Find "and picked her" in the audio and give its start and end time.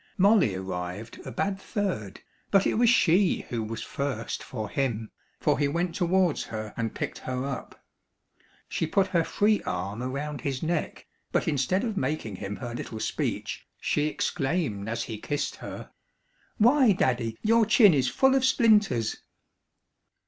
6.75-7.45